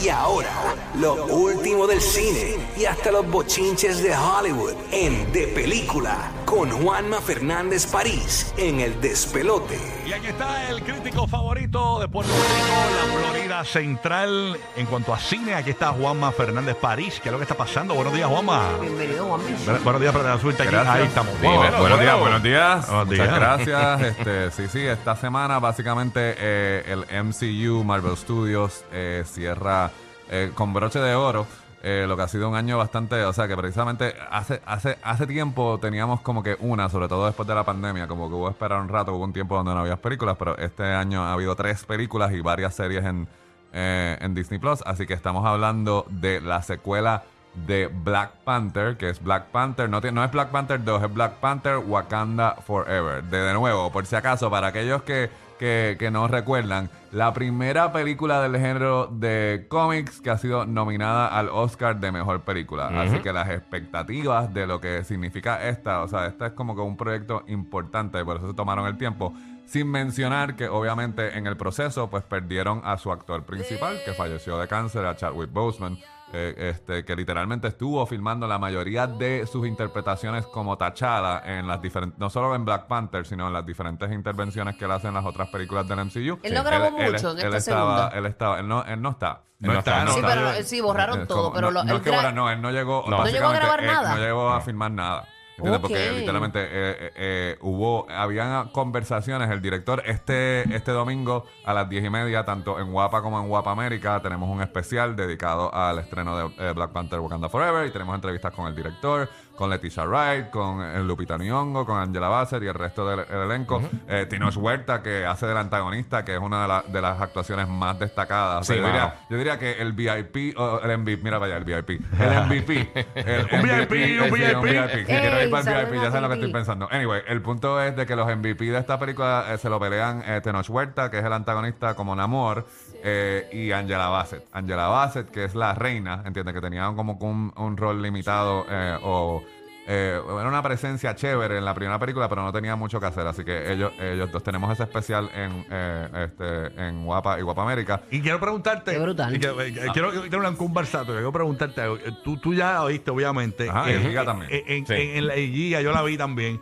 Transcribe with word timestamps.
Y 0.00 0.08
ahora, 0.10 0.76
lo 0.94 1.26
último 1.26 1.88
del 1.88 2.00
cine 2.00 2.56
y 2.76 2.84
hasta 2.84 3.10
los 3.10 3.28
bochinches 3.28 4.00
de 4.00 4.14
Hollywood 4.14 4.74
en 4.92 5.32
De 5.32 5.48
Película 5.48 6.30
con 6.44 6.70
Juanma 6.70 7.20
Fernández 7.20 7.86
París 7.86 8.52
en 8.56 8.78
El 8.80 9.00
Despelote. 9.00 9.97
Y 10.08 10.12
aquí 10.14 10.28
está 10.28 10.70
el 10.70 10.80
crítico 10.82 11.26
favorito 11.26 12.00
de 12.00 12.08
Puerto 12.08 12.32
Rico, 12.32 13.20
la 13.20 13.30
Florida 13.30 13.64
Central. 13.64 14.56
En 14.74 14.86
cuanto 14.86 15.12
a 15.12 15.18
cine, 15.18 15.52
aquí 15.52 15.68
está 15.68 15.88
Juanma 15.92 16.32
Fernández 16.32 16.76
París. 16.76 17.20
¿Qué 17.22 17.28
es 17.28 17.32
lo 17.32 17.36
que 17.38 17.42
está 17.44 17.54
pasando? 17.54 17.92
Buenos 17.94 18.14
días, 18.14 18.26
Juanma. 18.26 18.70
Bienvenido, 18.80 19.26
Juan 19.26 19.40
Bu- 19.42 19.82
Buenos 19.84 20.00
días, 20.00 20.14
para 20.16 20.34
la 20.34 20.40
suerte 20.40 20.62
aquí. 20.62 20.72
Gracias. 20.72 20.94
Ahí 20.96 21.04
estamos. 21.04 21.32
Sí, 21.34 21.46
Bueno, 21.46 21.58
buenos 21.60 21.80
bueno. 21.80 21.98
días, 21.98 22.18
buenos 22.20 22.42
días. 22.42 22.86
Buenos 22.86 23.06
Muchas 23.08 23.26
días. 23.28 23.38
gracias. 23.38 24.00
Este, 24.18 24.50
sí, 24.52 24.68
sí, 24.68 24.86
esta 24.86 25.14
semana 25.14 25.58
básicamente 25.58 26.34
eh, 26.38 26.84
el 26.86 27.24
MCU, 27.24 27.84
Marvel 27.84 28.16
Studios, 28.16 28.84
eh, 28.90 29.24
cierra 29.26 29.90
eh, 30.30 30.52
con 30.54 30.72
broche 30.72 31.00
de 31.00 31.14
oro. 31.14 31.46
Eh, 31.82 32.06
lo 32.08 32.16
que 32.16 32.22
ha 32.22 32.28
sido 32.28 32.48
un 32.48 32.56
año 32.56 32.76
bastante, 32.76 33.24
o 33.24 33.32
sea 33.32 33.46
que 33.46 33.56
precisamente 33.56 34.14
hace, 34.30 34.60
hace, 34.66 34.98
hace 35.02 35.26
tiempo 35.26 35.78
teníamos 35.80 36.20
como 36.22 36.42
que 36.42 36.56
una, 36.60 36.88
sobre 36.88 37.06
todo 37.06 37.26
después 37.26 37.46
de 37.46 37.54
la 37.54 37.64
pandemia, 37.64 38.08
como 38.08 38.28
que 38.28 38.34
hubo 38.34 38.46
que 38.46 38.52
esperar 38.52 38.80
un 38.80 38.88
rato, 38.88 39.14
hubo 39.14 39.24
un 39.24 39.32
tiempo 39.32 39.54
donde 39.56 39.74
no 39.74 39.80
había 39.80 39.96
películas, 39.96 40.36
pero 40.38 40.58
este 40.58 40.82
año 40.84 41.22
ha 41.22 41.32
habido 41.32 41.54
tres 41.54 41.84
películas 41.84 42.32
y 42.32 42.40
varias 42.40 42.74
series 42.74 43.04
en, 43.04 43.28
eh, 43.72 44.18
en 44.20 44.34
Disney 44.34 44.58
Plus, 44.58 44.82
así 44.86 45.06
que 45.06 45.14
estamos 45.14 45.46
hablando 45.46 46.04
de 46.10 46.40
la 46.40 46.62
secuela 46.62 47.22
de 47.66 47.86
Black 47.86 48.32
Panther, 48.44 48.96
que 48.96 49.10
es 49.10 49.22
Black 49.22 49.46
Panther, 49.46 49.88
no, 49.88 50.00
no 50.00 50.24
es 50.24 50.30
Black 50.30 50.50
Panther 50.50 50.82
2, 50.82 51.02
es 51.02 51.14
Black 51.14 51.34
Panther 51.34 51.78
Wakanda 51.78 52.56
Forever. 52.66 53.22
De, 53.24 53.38
de 53.38 53.54
nuevo, 53.54 53.90
por 53.90 54.06
si 54.06 54.16
acaso, 54.16 54.50
para 54.50 54.68
aquellos 54.68 55.02
que, 55.02 55.30
que, 55.58 55.96
que 55.98 56.10
no 56.10 56.28
recuerdan, 56.28 56.88
la 57.12 57.32
primera 57.32 57.92
película 57.92 58.40
del 58.40 58.60
género 58.60 59.06
de 59.06 59.66
cómics 59.68 60.20
que 60.20 60.30
ha 60.30 60.38
sido 60.38 60.66
nominada 60.66 61.26
al 61.26 61.48
Oscar 61.48 62.00
de 62.00 62.12
Mejor 62.12 62.42
Película. 62.42 62.88
Así 63.00 63.18
que 63.20 63.32
las 63.32 63.48
expectativas 63.50 64.52
de 64.52 64.66
lo 64.66 64.80
que 64.80 65.04
significa 65.04 65.68
esta, 65.68 66.02
o 66.02 66.08
sea, 66.08 66.26
esta 66.26 66.46
es 66.46 66.52
como 66.52 66.74
que 66.74 66.82
un 66.82 66.96
proyecto 66.96 67.44
importante, 67.48 68.24
por 68.24 68.36
eso 68.36 68.48
se 68.48 68.54
tomaron 68.54 68.86
el 68.86 68.98
tiempo. 68.98 69.32
Sin 69.66 69.90
mencionar 69.90 70.56
que 70.56 70.68
obviamente 70.68 71.36
en 71.36 71.46
el 71.46 71.56
proceso 71.56 72.08
pues 72.08 72.24
perdieron 72.24 72.80
a 72.84 72.96
su 72.96 73.12
actor 73.12 73.44
principal 73.44 73.98
que 74.04 74.14
falleció 74.14 74.58
de 74.58 74.66
cáncer, 74.66 75.04
a 75.04 75.14
Chadwick 75.14 75.52
Boseman, 75.52 75.98
eh, 76.32 76.54
este, 76.74 77.04
que 77.04 77.16
literalmente 77.16 77.68
estuvo 77.68 78.04
filmando 78.06 78.46
la 78.46 78.58
mayoría 78.58 79.06
de 79.06 79.46
sus 79.46 79.66
interpretaciones 79.66 80.46
como 80.46 80.76
T'Challa 80.76 81.42
en 81.44 81.66
las 81.66 81.80
diferentes, 81.80 82.18
no 82.18 82.28
solo 82.28 82.54
en 82.54 82.64
Black 82.64 82.86
Panther, 82.86 83.26
sino 83.26 83.46
en 83.46 83.52
las 83.54 83.64
diferentes 83.64 84.12
intervenciones 84.12 84.76
que 84.76 84.84
él 84.84 84.90
hace 84.90 85.08
en 85.08 85.14
las 85.14 85.24
otras 85.24 85.48
películas 85.48 85.88
del 85.88 86.04
MCU. 86.04 86.38
Él 86.42 86.54
no 86.54 86.62
grabó 86.64 86.90
mucho 86.90 87.30
en 87.32 87.38
él 87.38 87.44
esta 87.44 87.56
estaba, 87.56 87.96
segunda. 87.96 88.08
Él 88.18 88.26
estaba, 88.26 88.60
él 88.60 88.68
no, 88.68 88.84
él 88.84 89.00
no 89.00 89.10
está. 89.10 89.42
No 89.60 89.72
está, 89.76 90.04
no 90.04 90.12
Sí, 90.12 90.20
está. 90.20 90.34
pero 90.34 90.62
sí, 90.64 90.80
borraron 90.80 91.22
Eh, 91.22 91.26
todo, 91.26 91.44
como- 91.44 91.54
pero 91.54 91.66
no, 91.68 91.72
lo- 91.72 91.84
no 91.84 91.96
es 91.96 92.02
que 92.02 92.10
gra- 92.12 92.16
borra- 92.16 92.32
no, 92.32 92.50
él 92.50 92.62
no 92.62 92.70
llegó, 92.70 93.04
¿No 93.08 93.26
llegó 93.26 93.46
a 93.48 93.52
grabar 93.54 93.80
él 93.80 93.86
nada? 93.86 94.14
No 94.14 94.20
llegó 94.20 94.50
a 94.50 94.60
filmar 94.60 94.90
nada. 94.92 95.26
¿Entiendes? 95.58 95.80
Porque 95.80 96.12
literalmente 96.12 96.60
eh, 96.60 96.68
eh, 96.70 97.12
eh, 97.16 97.58
hubo, 97.62 98.06
habían 98.10 98.68
conversaciones, 98.68 99.50
el 99.50 99.60
director, 99.60 100.02
este, 100.06 100.62
este 100.74 100.92
domingo 100.92 101.46
a 101.64 101.74
las 101.74 101.88
diez 101.88 102.04
y 102.04 102.10
media, 102.10 102.44
tanto 102.44 102.78
en 102.78 102.92
Guapa 102.92 103.22
como 103.22 103.40
en 103.40 103.48
Guapa 103.48 103.72
América, 103.72 104.20
tenemos 104.22 104.48
un 104.48 104.62
especial 104.62 105.16
dedicado 105.16 105.74
al 105.74 105.98
estreno 105.98 106.36
de 106.36 106.54
eh, 106.58 106.72
Black 106.74 106.92
Panther 106.92 107.18
Wakanda 107.18 107.48
Forever 107.48 107.86
y 107.86 107.90
tenemos 107.90 108.14
entrevistas 108.14 108.52
con 108.54 108.68
el 108.68 108.76
director, 108.76 109.28
con 109.58 109.68
Leticia 109.70 110.04
Wright, 110.04 110.50
con 110.50 110.80
eh, 110.82 111.02
Lupita 111.02 111.36
Nyong'o, 111.36 111.84
con 111.84 111.98
Angela 111.98 112.28
Bassett 112.28 112.62
y 112.62 112.66
el 112.68 112.74
resto 112.74 113.06
del 113.08 113.20
el 113.28 113.42
elenco. 113.50 113.82
Eh, 114.06 114.26
Tinoch 114.30 114.56
Huerta, 114.56 115.02
que 115.02 115.26
hace 115.26 115.46
del 115.46 115.56
antagonista, 115.56 116.24
que 116.24 116.34
es 116.34 116.40
una 116.40 116.62
de, 116.62 116.68
la- 116.68 116.84
de 116.86 117.00
las 117.02 117.20
actuaciones 117.20 117.66
más 117.68 117.98
destacadas. 117.98 118.60
O 118.60 118.64
sea, 118.64 118.76
Sí, 118.76 118.80
yo, 118.80 118.86
mano. 118.86 118.94
diría, 118.94 119.14
yo 119.28 119.36
diría 119.36 119.58
que 119.58 119.72
el 119.82 119.92
VIP, 119.92 120.56
o 120.56 120.80
el 120.80 120.98
MVP, 120.98 121.22
mira 121.24 121.40
para 121.40 121.56
allá, 121.56 121.58
el 121.58 121.64
VIP, 121.64 122.00
el 122.20 122.46
MVP. 122.46 122.92
el 123.16 123.40
Un 123.52 123.62
VIP, 123.62 123.90
un 123.90 124.28
sí, 124.28 124.44
VIP. 124.44 124.90
Si 124.98 125.04
quiero 125.04 125.42
ir 125.42 125.50
para 125.50 125.80
el 125.80 125.86
VIP, 125.90 126.02
ya 126.02 126.06
saben 126.10 126.22
lo 126.22 126.28
que 126.28 126.34
estoy 126.34 126.52
pensando. 126.52 126.88
Anyway, 126.90 127.22
el 127.26 127.42
punto 127.42 127.82
es 127.82 127.96
de 127.96 128.06
que 128.06 128.14
los 128.14 128.26
MVP 128.28 128.64
de 128.66 128.78
esta 128.78 128.98
película 128.98 129.46
eh, 129.50 129.58
se 129.58 129.68
lo 129.68 129.80
pelean 129.80 130.22
eh, 130.24 130.40
Tenoch 130.42 130.70
Huerta, 130.70 131.10
que 131.10 131.18
es 131.18 131.24
el 131.24 131.32
antagonista 131.32 131.94
como 131.94 132.14
Namor, 132.14 132.66
eh, 133.02 133.48
y 133.52 133.72
Angela 133.72 134.08
Bassett. 134.08 134.44
Angela 134.52 134.88
Bassett, 134.88 135.30
que 135.30 135.44
es 135.44 135.54
la 135.54 135.74
reina, 135.74 136.22
entiende 136.26 136.52
que 136.52 136.60
tenía 136.60 136.92
como 136.94 137.18
que 137.18 137.24
un, 137.24 137.52
un 137.56 137.76
rol 137.76 138.00
limitado 138.02 138.64
eh, 138.68 138.98
o 139.02 139.42
eh, 139.90 140.20
era 140.22 140.46
una 140.48 140.62
presencia 140.62 141.14
chévere 141.14 141.56
en 141.56 141.64
la 141.64 141.72
primera 141.72 141.98
película, 141.98 142.28
pero 142.28 142.42
no 142.42 142.52
tenía 142.52 142.76
mucho 142.76 143.00
que 143.00 143.06
hacer. 143.06 143.26
Así 143.26 143.42
que 143.42 143.72
ellos, 143.72 143.90
ellos 143.98 144.30
dos 144.30 144.42
tenemos 144.42 144.70
ese 144.70 144.82
especial 144.82 145.30
en, 145.34 145.64
eh, 145.70 146.26
este, 146.26 146.82
en 146.88 147.06
Guapa 147.06 147.38
y 147.38 147.42
Guapa 147.42 147.62
América. 147.62 148.02
Y 148.10 148.20
quiero 148.20 148.38
preguntarte. 148.38 148.92
Qué 148.92 148.98
brutal. 148.98 149.34
y 149.34 149.38
que- 149.38 149.46
eh, 149.48 149.86
quiero 149.94 150.10
quiero 150.28 150.46
un 150.46 150.56
conversato. 150.56 151.12
Quiero 151.12 151.32
preguntarte. 151.32 151.80
algo. 151.80 151.96
Tú, 152.22 152.36
tú 152.36 152.52
ya 152.52 152.82
oíste, 152.82 153.10
obviamente. 153.10 153.70
Ajá, 153.70 153.90
y 153.90 153.94
el 153.94 154.02
Giga 154.02 154.26
también. 154.26 154.50
En, 154.52 154.62
en- 154.76 154.86
Sí. 154.86 154.92
en- 154.94 155.16
en 155.16 155.26
la 155.26 155.34
Giga, 155.36 155.80
yo 155.80 155.90
la 155.92 156.02
vi 156.02 156.18
también. 156.18 156.60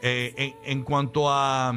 Eh, 0.00 0.32
en, 0.36 0.54
en 0.78 0.84
cuanto 0.84 1.28
a, 1.28 1.74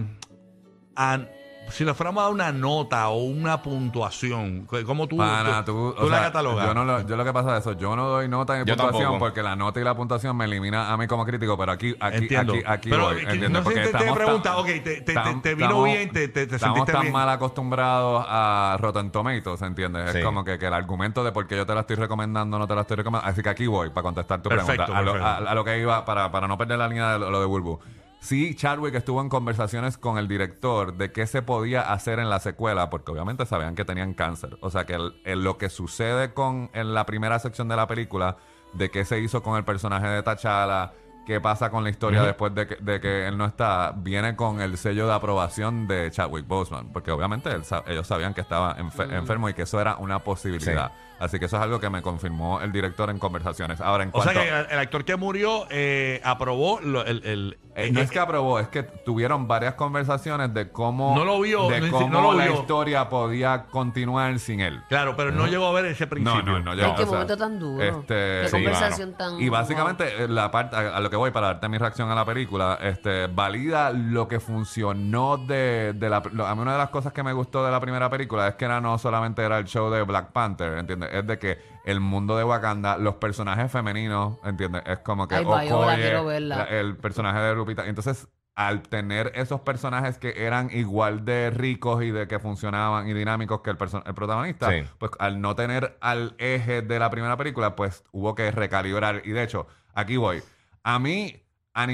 a- 0.96 1.26
Si 1.72 1.86
le 1.86 1.94
fuéramos 1.94 2.22
a 2.22 2.26
dar 2.26 2.34
una 2.34 2.52
nota 2.52 3.08
o 3.10 3.24
una 3.24 3.62
puntuación, 3.62 4.68
¿cómo 4.86 5.08
tú, 5.08 5.18
Pana, 5.18 5.64
tú, 5.66 5.72
tú, 5.94 5.96
tú 6.00 6.06
o 6.06 6.10
la 6.10 6.18
sea, 6.18 6.26
catalogas? 6.28 6.66
Yo, 6.68 6.74
no 6.74 6.84
lo, 6.86 7.02
yo 7.08 7.16
lo 7.16 7.24
que 7.24 7.34
pasa 7.34 7.54
es 7.58 7.62
eso, 7.62 7.74
yo 7.78 7.96
no 7.96 8.08
doy 8.08 8.28
nota 8.28 8.54
ni 8.54 8.60
Yo 8.66 8.76
puntuación 8.76 9.02
tampoco. 9.04 9.20
porque 9.20 9.42
la 9.42 9.56
nota 9.56 9.80
y 9.80 9.84
la 9.84 9.96
puntuación 9.96 10.36
me 10.36 10.46
elimina 10.46 10.92
a 10.92 10.98
mí 10.98 11.08
como 11.08 11.26
crítico, 11.26 11.58
pero 11.58 11.72
aquí, 11.72 11.96
aquí, 12.00 12.18
Entiendo. 12.18 12.54
aquí, 12.54 12.64
aquí 12.66 12.90
Pero, 12.90 13.04
voy, 13.06 13.20
¿entiendes? 13.22 13.50
no 13.52 13.58
sé 13.60 13.64
Porque 13.64 13.86
si 13.86 13.92
te- 13.92 13.98
te 13.98 14.14
pregunta, 14.14 14.58
ok, 14.58 14.66
te- 14.68 15.02
te- 15.02 15.14
tam- 15.16 15.42
te 15.42 15.56
vino 15.56 15.68
estamos- 15.68 15.86
bien, 15.86 16.12
te- 16.12 16.28
te- 16.28 16.48
te 16.48 16.56
Estamos 16.56 16.76
sentiste 16.78 16.92
tan 16.94 17.02
bien. 17.02 17.14
mal 17.14 17.30
acostumbrados 17.30 18.26
a 18.28 18.78
Rotten 18.80 19.12
Tomatoes, 19.12 19.62
¿entiendes? 19.62 20.12
Sí. 20.12 20.18
Es 20.20 20.24
como 20.26 20.44
que, 20.44 20.60
que 20.60 20.66
el 20.68 20.74
argumento 20.74 21.24
de 21.24 21.32
por 21.32 21.48
qué 21.48 21.56
yo 21.58 21.66
te 21.66 21.74
la 21.74 21.82
estoy 21.82 21.96
recomendando 21.96 22.60
no 22.60 22.68
te 22.68 22.76
la 22.76 22.82
estoy 22.82 22.98
recomendando. 22.98 23.32
Así 23.32 23.42
que 23.42 23.50
aquí 23.50 23.68
voy 23.68 23.90
para 23.90 24.04
contestar 24.04 24.42
tu 24.42 24.50
Perfecto, 24.50 24.86
pregunta. 24.86 24.98
A 25.00 25.02
lo, 25.04 25.12
perfecto. 25.14 25.48
a- 25.48 25.52
a 25.52 25.56
lo 25.56 25.64
que 25.64 25.80
iba, 25.80 26.06
para, 26.06 26.32
para 26.32 26.48
no 26.48 26.58
perder 26.58 26.78
la 26.80 26.88
línea 26.88 27.14
de 27.14 27.20
lo, 27.20 27.30
lo 27.30 27.40
de 27.40 27.46
Bulbu. 27.46 27.80
Sí, 28.22 28.54
Chadwick 28.54 28.94
estuvo 28.94 29.20
en 29.20 29.30
conversaciones 29.30 29.98
con 29.98 30.20
el 30.20 30.28
director 30.28 30.96
de 30.96 31.12
qué 31.12 31.26
se 31.26 31.42
podía 31.42 31.92
hacer 31.92 32.20
en 32.20 32.30
la 32.30 32.40
secuela, 32.40 32.92
porque 32.92 33.12
obviamente 33.12 33.48
sabían 33.48 33.74
que 33.74 33.84
tenían 33.84 34.14
cáncer. 34.14 34.60
O 34.62 34.70
sea 34.70 34.86
que 34.86 35.00
lo 35.26 35.58
que 35.58 35.70
sucede 35.70 36.32
con 36.32 36.70
en 36.74 36.94
la 36.94 37.08
primera 37.08 37.40
sección 37.40 37.68
de 37.68 37.76
la 37.76 37.88
película, 37.88 38.38
de 38.74 38.92
qué 38.92 39.06
se 39.06 39.20
hizo 39.20 39.42
con 39.42 39.58
el 39.58 39.66
personaje 39.66 40.08
de 40.08 40.22
T'Challa, 40.22 40.94
qué 41.26 41.40
pasa 41.40 41.70
con 41.70 41.84
la 41.84 41.90
historia 41.90 42.24
después 42.24 42.54
de 42.56 42.68
que, 42.68 42.76
de 42.76 43.00
que 43.00 43.28
él 43.28 43.38
no 43.38 43.46
está, 43.46 43.94
viene 43.96 44.36
con 44.36 44.62
el 44.62 44.78
sello 44.78 45.08
de 45.08 45.14
aprobación 45.14 45.88
de 45.88 46.10
Chadwick 46.12 46.48
Boseman, 46.48 46.92
porque 46.92 47.12
obviamente 47.12 47.50
él 47.52 47.64
sa- 47.64 47.84
ellos 47.88 48.08
sabían 48.08 48.34
que 48.34 48.42
estaba 48.42 48.76
enfe- 48.78 49.12
enfermo 49.14 49.48
y 49.50 49.54
que 49.54 49.64
eso 49.64 49.80
era 49.80 49.96
una 49.98 50.20
posibilidad. 50.20 50.92
Así 51.20 51.38
que 51.38 51.46
eso 51.46 51.56
es 51.58 51.62
algo 51.62 51.80
que 51.80 51.88
me 51.92 52.02
confirmó 52.02 52.62
el 52.62 52.72
director 52.72 53.12
en 53.12 53.20
conversaciones. 53.20 53.80
Ahora, 53.80 54.06
en 54.06 54.10
o 54.12 54.24
sea 54.24 54.34
cuanto... 54.34 54.42
que 54.68 54.74
el, 54.74 54.80
actor 54.80 55.06
que 55.06 55.16
murió 55.18 55.68
eh, 55.70 56.20
aprobó 56.24 56.80
lo- 56.82 57.06
el, 57.06 57.24
el- 57.24 57.58
Eh, 57.76 57.92
no 57.92 58.02
es 58.02 58.10
que 58.10 58.18
aprobó, 58.20 58.60
es 58.60 58.68
que 58.70 58.82
tuvieron 58.82 59.48
varias 59.48 59.76
conversaciones 59.76 60.52
de 60.54 60.72
cómo, 60.72 61.16
No 61.16 61.24
lo 61.24 61.40
vio, 61.40 61.70
de 61.70 61.80
no 61.82 61.92
cómo 61.92 62.10
no 62.10 62.22
lo 62.22 62.34
la 62.34 62.46
vio. 62.48 62.56
historia 62.56 63.08
podía 63.08 63.66
continuar 63.70 64.40
sin 64.40 64.62
él. 64.62 64.82
Claro, 64.90 65.16
pero 65.16 65.32
no 65.32 65.46
llegó 65.46 65.68
a 65.68 65.72
ver 65.74 65.86
ese 65.86 66.08
principio. 66.08 66.42
No, 66.44 66.54
no, 66.54 66.60
no 66.60 66.74
llegó. 66.74 66.96
qué 66.96 67.04
o 67.04 67.06
sea, 67.06 67.14
momento 67.14 67.38
tan 67.38 67.60
duro. 67.60 67.84
Este, 67.84 68.08
qué 68.16 68.44
sí, 68.48 68.52
conversación 68.52 69.14
tan. 69.16 69.40
y 69.40 69.48
básicamente 69.50 70.24
eh, 70.24 70.28
la 70.28 70.50
parte 70.50 70.76
a, 70.76 70.98
a 70.98 71.00
lo 71.00 71.10
que 71.12 71.16
voy 71.18 71.30
para 71.30 71.48
darte 71.48 71.70
mi 71.70 71.78
reacción 71.78 72.10
a 72.10 72.16
la 72.16 72.26
película, 72.26 72.80
este, 72.82 73.28
valida 73.28 73.92
lo 73.92 74.28
que 74.28 74.40
funcionó 74.40 75.38
de, 75.38 75.94
de 75.94 76.10
la 76.10 76.24
lo- 76.32 76.48
a 76.48 76.56
mí 76.56 76.62
una 76.62 76.72
de 76.72 76.78
las 76.80 76.90
cosas 76.90 77.14
que 77.14 77.22
me 77.22 77.34
gustó 77.34 77.64
de 77.64 77.70
la 77.72 77.80
primera 77.80 78.10
película 78.10 78.48
es 78.48 78.56
que 78.56 78.66
era 78.66 78.82
no 78.82 78.98
solamente 78.98 79.44
era 79.44 79.60
el 79.60 79.66
show 79.66 79.92
de 79.92 80.02
Black 80.04 80.32
Panther, 80.32 80.78
¿entiendes? 80.80 81.10
Es 81.14 81.28
de 81.28 81.38
que 81.38 81.60
el 81.86 82.00
mundo 82.00 82.36
de 82.38 82.44
Wakanda, 82.44 82.98
los 82.98 83.16
personajes 83.16 83.72
femeninos, 83.72 84.38
¿entiendes? 84.44 84.82
Es 84.88 85.00
como 85.00 85.28
que 85.28 85.36
Ay, 85.36 85.44
Viola, 85.46 85.76
Okoye, 85.76 85.96
quiero 86.02 86.26
verla. 86.26 86.58
la- 86.58 86.64
el 86.64 86.98
personaje 86.98 87.40
de 87.40 87.54
Lupita. 87.56 87.86
Entonces, 87.86 88.28
al 88.56 88.82
tener 88.82 89.32
esos 89.36 89.62
personajes 89.62 90.18
que 90.18 90.46
eran 90.46 90.70
igual 90.72 91.26
de 91.26 91.50
ricos 91.52 92.04
y 92.04 92.12
de 92.12 92.28
que 92.28 92.40
funcionaban 92.40 93.08
y 93.08 93.14
dinámicos 93.14 93.62
que 93.62 93.70
el, 93.72 93.78
el 94.06 94.14
protagonista, 94.14 94.70
Sí. 94.70 94.84
pues 94.98 95.12
al 95.20 95.42
no 95.42 95.56
tener 95.56 95.98
al 96.02 96.36
eje 96.38 96.82
de 96.82 97.00
la 97.00 97.10
primera 97.10 97.38
película, 97.38 97.76
pues 97.76 98.04
hubo 98.12 98.34
que 98.36 98.52
recalibrar. 98.52 99.22
Y 99.26 99.32
de 99.32 99.44
hecho, 99.44 99.68
aquí 99.94 100.18
voy. 100.18 100.42
A 100.84 101.00
mí, 101.00 101.42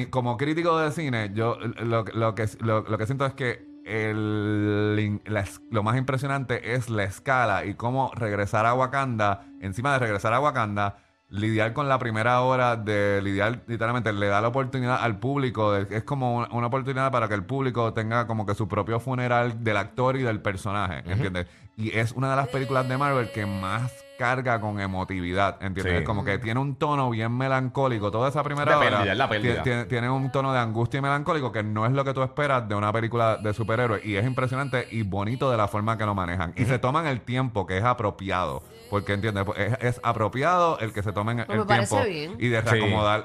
como 0.09 0.37
crítico 0.37 0.77
de 0.79 0.91
cine, 0.91 1.31
yo 1.33 1.57
lo, 1.83 2.03
lo 2.03 2.35
que, 2.35 2.45
lo, 2.61 2.81
lo 2.81 2.97
que 2.97 3.05
siento 3.05 3.25
es 3.25 3.33
que 3.33 3.65
el, 3.85 5.21
la 5.25 5.45
lo 5.71 5.83
más 5.83 5.97
impresionante 5.97 6.73
es 6.75 6.89
la 6.89 7.03
escala 7.03 7.65
y 7.65 7.73
cómo 7.75 8.11
regresar 8.15 8.65
a 8.65 8.73
Wakanda, 8.73 9.45
encima 9.61 9.93
de 9.93 9.99
regresar 9.99 10.33
a 10.33 10.39
Wakanda, 10.41 10.97
lidiar 11.29 11.73
con 11.73 11.87
la 11.89 11.99
primera 11.99 12.41
hora 12.41 12.75
de 12.77 13.21
lidiar, 13.21 13.61
literalmente 13.67 14.11
le 14.13 14.27
da 14.27 14.41
la 14.41 14.47
oportunidad 14.49 14.97
al 15.03 15.19
público, 15.19 15.73
de- 15.73 15.97
es 15.97 16.03
como 16.03 16.37
una, 16.37 16.47
una 16.51 16.67
oportunidad 16.67 17.11
para 17.11 17.27
que 17.27 17.33
el 17.35 17.43
público 17.45 17.93
tenga 17.93 18.27
como 18.27 18.45
que 18.45 18.55
su 18.55 18.67
propio 18.67 18.99
funeral 18.99 19.63
del 19.63 19.77
actor 19.77 20.15
y 20.17 20.23
del 20.23 20.41
personaje, 20.41 21.03
¿entiendes? 21.05 21.47
Y 21.79 21.95
es 21.95 22.12
una 22.13 22.31
de 22.31 22.35
las 22.35 22.47
películas 22.47 22.89
de 22.89 22.97
Marvel 22.97 23.29
que 23.31 23.45
más 23.45 23.94
carga 24.18 24.59
con 24.59 24.79
emotividad, 24.79 25.62
¿entiendes? 25.62 26.00
Sí. 26.00 26.03
Como 26.03 26.25
que 26.25 26.39
tiene 26.39 26.59
un 26.59 26.75
tono 26.75 27.07
bien 27.12 27.38
melancólico, 27.38 28.09
toda 28.09 28.29
esa 28.29 28.41
primera 28.41 28.79
hora 28.79 29.03
es 29.12 29.15
la 29.15 29.29
pérdida. 29.29 29.62
tiene, 29.62 29.85
tiene 29.85 30.09
un 30.09 30.31
tono 30.31 30.51
de 30.53 30.57
angustia 30.57 30.97
y 30.97 31.01
melancólico 31.01 31.51
que 31.51 31.62
no 31.62 31.85
es 31.85 31.91
lo 31.91 32.03
que 32.03 32.15
tú 32.15 32.24
esperas 32.24 32.68
de 32.68 32.74
una 32.74 32.91
película 32.91 33.38
de 33.38 33.53
superhéroes 33.53 34.03
y 34.03 34.15
es 34.15 34.25
impresionante 34.25 34.88
y 34.89 35.03
bonito 35.03 35.51
de 35.51 35.57
la 35.57 35.68
forma 35.68 36.00
que 36.00 36.06
lo 36.07 36.15
manejan. 36.15 36.51
Y 36.57 36.65
se 36.65 36.79
toman 36.79 37.06
el 37.06 37.21
tiempo 37.21 37.68
que 37.68 37.77
es 37.77 37.83
apropiado. 37.83 38.63
Porque, 38.89 39.13
¿entiendes? 39.13 39.44
Pues 39.45 39.59
Es, 39.59 39.77
es 39.81 40.01
apropiado 40.01 40.80
el 40.80 40.94
que 40.94 41.03
se 41.03 41.12
tomen 41.12 41.38
Pues 41.45 41.50
me 41.50 41.56
el 41.62 41.68
parece 41.68 41.95
tiempo 41.95 42.09
bien. 42.09 42.35
y 42.39 42.47
de 42.47 42.62
Sí. 42.63 42.68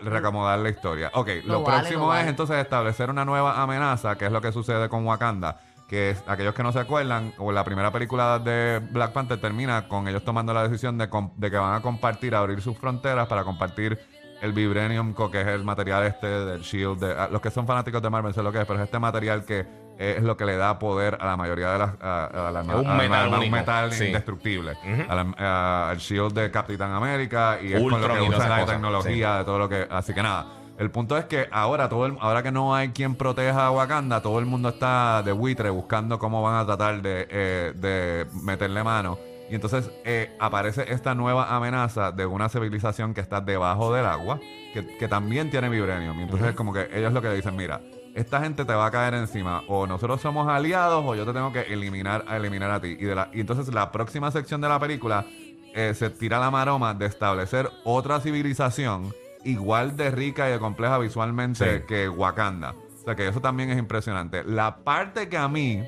reacomodar, 0.05 0.59
la 0.59 0.69
historia. 0.69 1.11
Ok, 1.15 1.29
lo, 1.45 1.55
Lo 1.55 1.63
vale, 1.63 1.79
próximo 1.79 2.07
lo 2.09 2.15
es 2.17 2.27
entonces 2.27 2.57
establecer 2.57 3.09
una 3.09 3.25
nueva 3.25 3.63
amenaza, 3.63 4.19
que 4.19 4.27
es 4.27 4.33
lo 4.33 4.43
que 4.43 4.53
sucede 4.53 4.91
con 4.91 5.07
Wakanda. 5.07 5.59
Que 5.93 6.09
es, 6.09 6.25
aquellos 6.27 6.55
que 6.55 6.63
no 6.63 6.73
se 6.73 6.79
acuerdan, 6.79 7.35
o 7.37 7.53
la 7.53 7.65
primera 7.65 7.91
película 7.93 8.39
de 8.39 8.81
Black 8.93 9.13
Panther 9.13 9.39
termina 9.39 9.89
con 9.89 10.09
ellos 10.09 10.25
tomando 10.25 10.55
la 10.55 10.63
decisión 10.67 10.97
de, 10.97 11.11
que 11.51 11.57
van 11.59 11.75
a 11.75 11.83
compartir, 11.83 12.35
abrir 12.35 12.63
sus 12.63 12.79
fronteras 12.79 13.29
para 13.29 13.45
compartir 13.45 13.99
el 14.41 14.55
vibranium, 14.55 15.13
que 15.31 15.43
es 15.43 15.47
el 15.49 15.65
material 15.65 16.05
este 16.05 16.27
del 16.29 16.63
Shield. 16.63 16.99
de- 16.99 17.13
a- 17.13 17.29
los 17.29 17.43
que 17.43 17.51
son 17.51 17.67
fanáticos 17.67 18.01
de 18.01 18.09
Marvel 18.09 18.33
sé 18.33 18.43
lo 18.43 18.51
que 18.51 18.61
es, 18.63 18.65
pero 18.65 18.79
es 18.79 18.87
este 18.87 18.99
material 18.99 19.45
que 19.45 19.67
es 19.99 20.23
lo 20.23 20.35
que 20.35 20.47
le 20.47 20.57
da 20.57 20.79
poder 20.79 21.19
a 21.21 21.27
la 21.27 21.37
mayoría 21.37 21.71
de 21.73 21.79
las. 21.81 21.91
A, 22.01 22.49
a 22.49 22.51
la- 22.51 22.63
un 22.63 22.71
a 22.89 22.95
metal 22.95 23.13
a 23.13 23.27
la- 23.29 23.39
un 23.39 23.51
metal 23.51 23.93
sí. 23.93 24.07
indestructible. 24.07 24.73
La- 25.11 25.27
a- 25.37 25.91
al 25.91 25.99
Shield 25.99 26.33
de 26.33 26.51
Capitán 26.51 26.93
América 26.93 27.59
y 27.63 27.75
es 27.75 27.83
con 27.83 28.01
lo 28.01 28.09
que 28.09 28.15
y 28.15 28.17
todas 28.17 28.29
usa 28.31 28.37
esas 28.47 28.49
la 28.49 28.65
tecnología 28.73 29.37
de 29.37 29.45
todo 29.45 29.59
lo 29.59 29.69
que. 29.69 29.87
Así 29.91 30.15
que 30.15 30.23
nada. 30.23 30.47
El 30.83 30.91
punto 30.91 31.17
es 31.17 31.27
que 31.27 31.47
ahora 31.53 31.89
todo 31.89 32.07
el- 32.07 32.17
ahora 32.21 32.43
que 32.43 32.51
no 32.51 32.75
hay 32.75 32.89
quien 32.89 33.15
proteja 33.15 33.67
a 33.67 33.71
Wakanda, 33.71 34.21
todo 34.21 34.41
el 34.41 34.47
mundo 34.47 34.71
está 34.71 35.23
de 35.23 35.31
buitre 35.31 35.71
buscando 35.71 36.19
cómo 36.19 36.43
van 36.43 36.57
a 36.57 36.67
tratar 36.67 37.01
de, 37.01 37.29
eh, 37.31 37.73
de 37.77 38.27
meterle 38.43 38.83
mano. 38.83 39.17
Y 39.49 39.55
entonces 39.55 39.89
eh, 40.05 40.35
aparece 40.41 40.93
esta 40.93 41.15
nueva 41.15 41.55
amenaza 41.55 42.11
de 42.11 42.27
una 42.27 42.49
civilización 42.49 43.15
que 43.15 43.21
está 43.21 43.41
debajo 43.41 43.95
del 43.95 44.07
agua, 44.07 44.41
que, 44.75 44.85
que 44.99 45.07
también 45.07 45.51
tiene 45.51 45.69
vibranium. 45.69 46.19
Y 46.19 46.23
entonces 46.25 46.49
es 46.49 46.57
como 46.57 46.73
que 46.73 46.89
ellos 46.93 47.13
lo 47.13 47.23
que 47.23 47.31
dicen, 47.33 47.55
mira, 47.55 47.81
esta 48.17 48.41
gente 48.41 48.65
te 48.65 48.75
va 48.75 48.87
a 48.87 48.91
caer 48.91 49.15
encima, 49.15 49.63
o 49.69 49.87
nosotros 49.87 50.21
somos 50.21 50.49
aliados, 50.49 51.05
o 51.07 51.15
yo 51.15 51.25
te 51.25 51.33
tengo 51.33 51.53
que 51.53 51.61
eliminar, 51.73 52.25
a 52.27 52.39
eliminar 52.39 52.73
a 52.73 52.81
ti. 52.81 52.97
Y, 52.99 53.05
de 53.05 53.15
la, 53.15 53.29
y 53.33 53.39
entonces 53.41 53.73
la 53.73 53.93
próxima 53.93 54.33
sección 54.33 54.61
de 54.61 54.69
la 54.69 54.81
película 54.81 55.27
eh, 55.75 55.95
se 55.95 56.11
tira 56.11 56.41
la 56.41 56.51
maroma 56.51 56.93
de 56.93 57.07
establecer 57.07 57.71
otra 57.85 58.19
civilización 58.19 59.15
igual 59.45 59.97
de 59.97 60.11
rica 60.11 60.49
y 60.49 60.53
de 60.53 60.59
compleja 60.59 60.99
visualmente 60.99 61.79
Sí. 61.81 61.85
que 61.87 62.09
Wakanda. 62.09 62.75
O 63.01 63.05
sea 63.05 63.15
que 63.17 63.27
eso 63.29 63.41
también 63.41 63.71
es 63.71 63.79
impresionante. 63.79 64.45
La 64.45 64.77
parte 64.77 65.29
que 65.29 65.37
a 65.37 65.49
mí, 65.49 65.83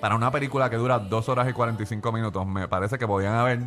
para 0.00 0.14
una 0.14 0.30
película 0.30 0.68
que 0.68 0.76
dura 0.76 0.98
2 0.98 1.28
horas 1.28 1.48
y 1.48 1.52
45 1.52 2.12
minutos, 2.12 2.46
me 2.46 2.68
parece 2.68 2.98
que 2.98 3.06
podían 3.06 3.34
haber 3.34 3.60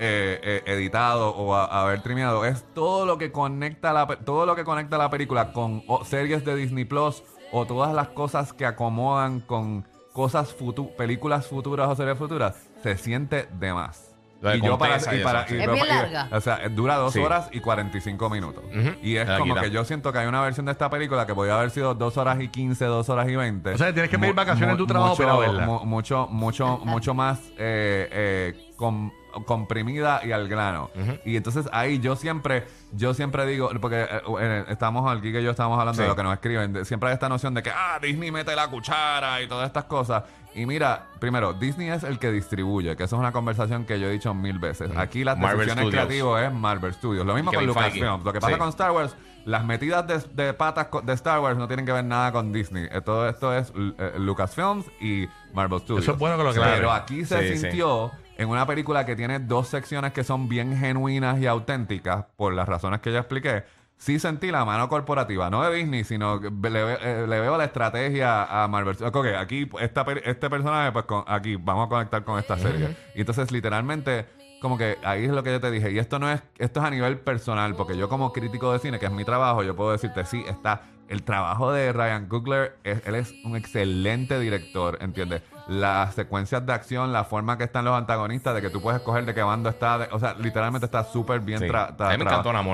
eh, 0.00 0.40
eh, 0.44 0.62
editado 0.66 1.30
o 1.34 1.54
a- 1.56 1.64
haber 1.82 2.02
trimeado 2.02 2.44
es 2.44 2.64
todo 2.72 3.04
lo 3.04 3.18
que 3.18 3.32
conecta 3.32 3.92
la 3.92 4.06
todo 4.06 4.46
lo 4.46 4.54
que 4.54 4.62
conecta 4.62 4.96
la 4.96 5.10
película 5.10 5.52
con 5.52 5.82
o, 5.88 6.04
series 6.04 6.44
de 6.44 6.54
Disney 6.54 6.84
Plus 6.84 7.24
o 7.50 7.66
todas 7.66 7.92
las 7.94 8.08
cosas 8.08 8.52
que 8.52 8.64
acomodan 8.64 9.40
con 9.40 9.88
cosas 10.12 10.54
futu 10.54 10.94
películas 10.96 11.48
futuras 11.48 11.88
o 11.88 11.96
series 11.96 12.16
futuras 12.16 12.54
se 12.82 12.96
siente 12.96 13.48
de 13.58 13.72
más. 13.74 14.07
Y 14.40 14.60
yo 14.60 14.78
para, 14.78 14.96
y 14.98 15.20
y 15.20 15.22
para- 15.24 15.40
y. 15.50 15.60
Es 15.60 15.72
bien 15.72 15.88
larga. 15.88 16.28
o 16.30 16.40
sea, 16.40 16.68
dura 16.68 16.94
dos 16.96 17.12
Sí. 17.12 17.18
horas 17.18 17.48
y 17.52 17.58
45 17.60 18.30
minutos. 18.30 18.62
Ujú. 18.66 18.94
Y 19.02 19.16
es 19.16 19.28
como 19.30 19.54
quita. 19.54 19.62
que 19.62 19.70
yo 19.72 19.84
siento 19.84 20.12
que 20.12 20.18
hay 20.20 20.26
una 20.28 20.40
versión 20.42 20.66
de 20.66 20.72
esta 20.72 20.88
película 20.88 21.26
que 21.26 21.34
podía 21.34 21.56
haber 21.56 21.70
sido 21.70 21.94
dos 21.94 22.16
horas 22.16 22.40
y 22.40 22.48
15, 22.48 22.84
dos 22.84 23.08
horas 23.08 23.28
y 23.28 23.34
20. 23.34 23.70
O 23.74 23.78
sea, 23.78 23.92
tienes 23.92 24.10
que 24.10 24.18
pedir 24.18 24.34
vacaciones 24.34 24.70
en 24.72 24.78
tu 24.78 24.86
trabajo 24.86 25.16
mucho, 25.16 25.24
para 25.24 25.38
verla. 25.38 25.66
mu- 25.66 25.84
mucho, 25.84 26.28
mucho, 26.30 26.78
mucho 26.84 27.14
más 27.14 27.40
eh, 27.58 28.08
eh, 28.12 28.72
com- 28.76 29.10
comprimida 29.44 30.20
y 30.24 30.32
al 30.32 30.48
grano. 30.48 30.90
Y 31.24 31.36
entonces 31.36 31.68
ahí 31.72 31.98
yo 31.98 32.16
siempre, 32.16 32.64
yo 32.92 33.14
siempre 33.14 33.44
digo, 33.46 33.70
porque 33.80 34.02
eh, 34.02 34.20
eh, 34.40 34.64
estamos 34.68 35.10
aquí 35.10 35.32
que 35.32 35.42
yo 35.42 35.50
estamos 35.50 35.78
hablando 35.78 35.96
Sí. 35.96 36.02
de 36.02 36.08
lo 36.08 36.16
que 36.16 36.22
nos 36.22 36.32
escriben, 36.34 36.72
de- 36.72 36.84
siempre 36.84 37.08
hay 37.10 37.14
esta 37.14 37.28
noción 37.28 37.54
de 37.54 37.62
que 37.62 37.70
ah, 37.70 37.98
Disney 38.00 38.30
mete 38.30 38.54
la 38.54 38.68
cuchara 38.68 39.42
y 39.42 39.48
todas 39.48 39.66
estas 39.66 39.84
cosas. 39.84 40.22
Y 40.54 40.66
mira, 40.66 41.06
primero, 41.20 41.52
Disney 41.52 41.88
es 41.90 42.02
el 42.02 42.18
que 42.18 42.32
distribuye, 42.32 42.96
que 42.96 43.04
eso 43.04 43.16
es 43.16 43.20
una 43.20 43.32
conversación 43.32 43.84
que 43.84 44.00
yo 44.00 44.08
he 44.08 44.10
dicho 44.10 44.34
mil 44.34 44.58
veces. 44.58 44.90
Aquí 44.96 45.22
las 45.22 45.38
Marvel 45.38 45.58
decisiones 45.66 45.84
Studios. 45.88 46.06
creativas 46.06 46.42
es 46.44 46.52
Marvel 46.52 46.94
Studios. 46.94 47.26
Lo 47.26 47.34
mismo 47.34 47.52
con. 47.52 47.66
Lucasfilms. 47.66 48.24
Lo 48.24 48.32
que 48.32 48.40
pasa 48.40 48.54
Sí. 48.54 48.58
con 48.58 48.68
Star 48.70 48.90
Wars, 48.90 49.14
las 49.44 49.64
metidas 49.64 50.06
de, 50.06 50.42
de 50.44 50.54
patas 50.54 50.88
de 51.04 51.12
Star 51.12 51.40
Wars 51.40 51.56
no 51.58 51.68
tienen 51.68 51.86
que 51.86 51.92
ver 51.92 52.04
nada 52.04 52.32
con 52.32 52.52
Disney. 52.52 52.88
Eh, 52.90 53.00
Todo 53.02 53.28
esto 53.28 53.54
es 53.54 53.72
eh, 53.76 54.14
Lucasfilms 54.18 54.86
y 55.00 55.28
Marvel 55.52 55.80
Studios. 55.80 56.02
Eso 56.02 56.12
es 56.12 56.18
bueno 56.18 56.36
que 56.36 56.44
lo. 56.44 56.52
Pero 56.52 56.90
aquí 56.92 57.24
se 57.24 57.40
Sí, 57.42 57.48
sí. 57.54 57.58
sintió 57.60 58.10
en 58.36 58.48
una 58.48 58.66
película 58.66 59.04
que 59.06 59.14
tiene 59.16 59.38
dos 59.40 59.68
secciones 59.68 60.12
que 60.12 60.24
son 60.24 60.48
bien 60.48 60.76
genuinas 60.76 61.38
y 61.40 61.46
auténticas, 61.46 62.24
por 62.36 62.52
las 62.54 62.68
razones 62.68 63.00
que 63.00 63.12
ya 63.12 63.18
expliqué. 63.20 63.64
Sí 63.98 64.18
sentí 64.20 64.50
la 64.52 64.64
mano 64.64 64.88
corporativa, 64.88 65.50
no 65.50 65.62
de 65.68 65.74
Disney, 65.76 66.04
sino 66.04 66.40
que 66.40 66.50
le, 66.70 66.92
eh, 66.94 67.26
le 67.26 67.40
veo 67.40 67.58
la 67.58 67.64
estrategia 67.64 68.44
a 68.62 68.68
Marvel. 68.68 68.96
Ok, 69.04 69.26
aquí 69.38 69.68
esta, 69.80 70.04
per- 70.04 70.22
este 70.24 70.48
personaje, 70.48 70.92
pues 70.92 71.04
con, 71.04 71.24
aquí 71.26 71.56
vamos 71.56 71.86
a 71.86 71.88
conectar 71.88 72.22
con 72.24 72.38
esta 72.38 72.56
serie. 72.56 72.96
Y 73.16 73.20
entonces 73.20 73.50
literalmente 73.50 74.26
como 74.60 74.78
que 74.78 74.98
ahí 75.04 75.24
es 75.24 75.30
lo 75.32 75.42
que 75.42 75.50
yo 75.50 75.60
te 75.60 75.70
dije. 75.70 75.90
Y 75.90 75.98
esto 75.98 76.18
no 76.20 76.30
es, 76.30 76.40
esto 76.58 76.80
es 76.80 76.86
a 76.86 76.90
nivel 76.90 77.18
personal, 77.18 77.74
porque 77.74 77.96
yo 77.96 78.08
como 78.08 78.32
crítico 78.32 78.72
de 78.72 78.78
cine, 78.78 78.98
que 79.00 79.06
es 79.06 79.12
mi 79.12 79.24
trabajo, 79.24 79.62
yo 79.64 79.74
puedo 79.74 79.90
decirte, 79.92 80.24
sí, 80.24 80.44
está. 80.48 80.82
El 81.08 81.22
trabajo 81.22 81.72
de 81.72 81.92
Ryan 81.92 82.26
Coogler, 82.28 82.76
es- 82.84 83.06
él 83.06 83.14
es 83.14 83.32
un 83.44 83.56
excelente 83.56 84.38
director, 84.38 84.98
¿entiendes? 85.00 85.42
Las 85.66 86.14
secuencias 86.14 86.64
de 86.66 86.72
acción, 86.72 87.12
la 87.12 87.24
forma 87.24 87.56
que 87.58 87.64
están 87.64 87.84
los 87.86 87.96
antagonistas, 87.96 88.54
de 88.54 88.60
que 88.60 88.70
tú 88.70 88.80
puedes 88.82 89.00
escoger 89.00 89.24
de 89.24 89.34
qué 89.34 89.42
bando 89.42 89.70
está, 89.70 89.98
de- 89.98 90.08
o 90.12 90.18
sea, 90.18 90.34
literalmente 90.38 90.84
está 90.86 91.04
súper 91.04 91.40
bien 91.40 91.60
tra- 91.70 91.96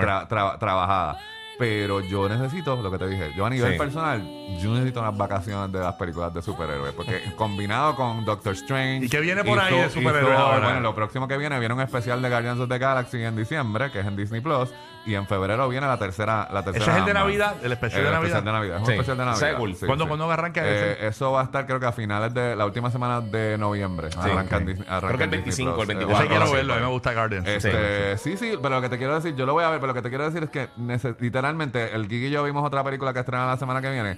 tra- 0.06 0.28
tra- 0.28 0.58
trabajada. 0.58 1.19
Pero 1.58 2.00
yo 2.00 2.28
necesito, 2.28 2.74
lo 2.82 2.90
que 2.90 2.98
te 2.98 3.06
dije, 3.08 3.30
yo 3.36 3.46
a 3.46 3.50
nivel 3.50 3.72
Sí. 3.74 3.78
personal, 3.78 4.22
yo 4.60 4.72
necesito 4.72 5.00
unas 5.00 5.16
vacaciones 5.16 5.70
de 5.70 5.78
las 5.80 5.94
películas 5.94 6.34
de 6.34 6.42
superhéroes. 6.42 6.92
Porque 6.94 7.22
combinado 7.36 7.94
con 7.94 8.24
Doctor 8.24 8.54
Strange. 8.54 9.06
¿Y 9.06 9.08
qué 9.08 9.20
viene 9.20 9.44
por 9.44 9.58
ahí 9.60 9.74
de 9.74 9.82
Thor- 9.82 9.90
superhéroes 9.90 10.34
Thor, 10.36 10.46
ahora? 10.46 10.64
Bueno, 10.66 10.80
lo 10.80 10.94
próximo 10.94 11.28
que 11.28 11.36
viene, 11.36 11.58
viene 11.60 11.74
un 11.74 11.80
especial 11.80 12.20
de 12.23 12.28
Guardians 12.28 12.58
of 12.61 12.68
the 12.68 12.78
Galaxy 12.78 13.23
en 13.23 13.37
diciembre, 13.37 13.90
que 13.92 14.00
es 14.00 14.06
en 14.06 14.16
Disney 14.16 14.40
Plus. 14.40 14.70
Y 15.06 15.14
en 15.16 15.26
febrero 15.26 15.68
viene 15.68 15.87
la 15.87 15.99
tercera. 15.99 16.49
La 16.50 16.62
tercera 16.64 16.82
¿Ese 16.82 16.90
es 16.92 16.96
el 16.96 17.04
de 17.04 17.11
Ant-Man. 17.11 17.25
Navidad? 17.26 17.56
¿El 17.62 17.73
especial 17.73 18.04
de 18.04 18.11
Navidad? 18.11 18.25
especial 18.38 18.44
de 18.46 18.52
Navidad. 18.52 18.76
Es 18.76 18.80
un 18.80 18.87
Sí. 18.87 18.92
especial 18.92 19.16
de 19.18 19.25
Navidad. 19.26 19.50
Seguro. 19.50 19.75
Sí, 19.75 19.87
¿Cuándo- 19.87 20.08
cuándo 20.08 20.30
arranca 20.30 20.62
Eh? 20.64 20.96
Eso 21.08 21.30
va 21.32 21.42
a 21.42 21.44
estar, 21.44 21.66
creo 21.66 21.78
que 21.78 21.84
a 21.84 21.92
finales 21.92 22.32
de 22.32 22.56
la 22.56 22.64
última 22.64 22.90
semana 22.90 23.20
de 23.20 23.58
noviembre. 23.58 24.08
arranca 24.18 24.56
en. 24.56 24.66
Disney- 24.66 24.87
arranca 24.88 25.06
Creo 25.08 25.18
que 25.18 25.25
en 25.25 25.34
el 25.34 25.44
Disney 25.44 25.66
25 25.66 25.70
o 25.73 25.82
el 25.82 25.87
Plus. 25.88 25.99
24. 25.99 26.25
Ese 26.25 26.28
quiero 26.34 26.52
verlo, 26.56 26.73
a 26.73 26.76
mí 26.76 26.82
me 26.84 26.88
gusta 26.88 27.12
Guardians. 27.12 27.46
Este, 27.46 28.16
sí, 28.16 28.37
sí, 28.38 28.54
pero 28.62 28.76
lo 28.76 28.80
que 28.80 28.88
te 28.88 28.96
quiero 28.96 29.14
decir, 29.14 29.37
yo 29.37 29.44
lo 29.44 29.52
voy 29.52 29.64
a 29.64 29.68
ver, 29.68 29.78
pero 29.78 29.88
lo 29.88 29.94
que 29.94 30.00
te 30.00 30.08
quiero 30.08 30.25
decir 30.25 30.42
es 30.44 30.49
que 30.49 30.70
nece- 30.78 31.14
literalmente 31.52 31.94
el 31.94 32.08
Gigi 32.08 32.26
y 32.26 32.30
yo 32.30 32.42
vimos 32.42 32.64
otra 32.64 32.82
película 32.82 33.12
que 33.12 33.20
estrena 33.20 33.46
la 33.46 33.56
semana 33.58 33.82
que 33.82 33.90
viene 33.90 34.16